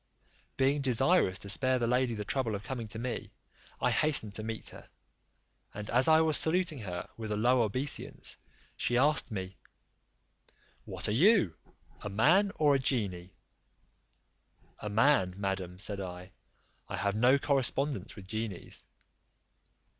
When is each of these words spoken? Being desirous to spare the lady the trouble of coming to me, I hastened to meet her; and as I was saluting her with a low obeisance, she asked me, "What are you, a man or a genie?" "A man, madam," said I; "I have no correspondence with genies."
Being 0.57 0.81
desirous 0.81 1.37
to 1.37 1.47
spare 1.49 1.77
the 1.77 1.85
lady 1.85 2.15
the 2.15 2.25
trouble 2.25 2.55
of 2.55 2.63
coming 2.63 2.87
to 2.87 2.97
me, 2.97 3.29
I 3.79 3.91
hastened 3.91 4.33
to 4.33 4.41
meet 4.43 4.69
her; 4.69 4.89
and 5.75 5.91
as 5.91 6.07
I 6.07 6.21
was 6.21 6.37
saluting 6.37 6.79
her 6.79 7.07
with 7.17 7.31
a 7.31 7.37
low 7.37 7.61
obeisance, 7.61 8.35
she 8.75 8.97
asked 8.97 9.29
me, 9.29 9.57
"What 10.85 11.07
are 11.07 11.11
you, 11.11 11.55
a 12.01 12.09
man 12.09 12.51
or 12.55 12.73
a 12.73 12.79
genie?" 12.79 13.35
"A 14.79 14.89
man, 14.89 15.35
madam," 15.37 15.77
said 15.77 16.01
I; 16.01 16.31
"I 16.89 16.97
have 16.97 17.15
no 17.15 17.37
correspondence 17.37 18.15
with 18.15 18.27
genies." 18.27 18.83